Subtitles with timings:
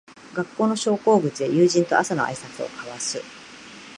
[0.33, 3.21] 学校の昇降口で友人と朝のあいさつを交わす